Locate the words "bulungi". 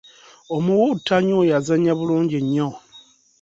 1.99-2.37